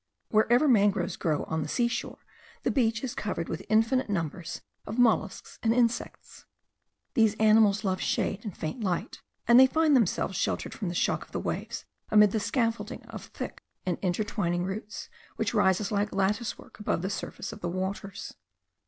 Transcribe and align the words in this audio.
Wherever 0.29 0.67
mangroves 0.67 1.15
grow 1.15 1.43
on 1.43 1.61
the 1.61 1.67
sea 1.69 1.87
shore, 1.87 2.17
the 2.63 2.71
beach 2.71 3.03
is 3.03 3.13
covered 3.13 3.47
with 3.47 3.63
infinite 3.69 4.09
numbers 4.09 4.63
of 4.87 4.97
molluscs 4.97 5.59
and 5.61 5.75
insects. 5.75 6.47
These 7.13 7.35
animals 7.35 7.83
love 7.83 8.01
shade 8.01 8.43
and 8.43 8.57
faint 8.57 8.83
light, 8.83 9.21
and 9.47 9.59
they 9.59 9.67
find 9.67 9.95
themselves 9.95 10.35
sheltered 10.35 10.73
from 10.73 10.89
the 10.89 10.95
shock 10.95 11.21
of 11.25 11.33
the 11.33 11.39
waves 11.39 11.85
amid 12.09 12.31
the 12.31 12.39
scaffolding 12.39 13.03
of 13.05 13.25
thick 13.25 13.61
and 13.85 13.99
intertwining 14.01 14.63
roots, 14.63 15.07
which 15.35 15.53
rises 15.53 15.91
like 15.91 16.11
lattice 16.15 16.57
work 16.57 16.79
above 16.79 17.03
the 17.03 17.09
surface 17.11 17.53
of 17.53 17.61
the 17.61 17.69
waters. 17.69 18.33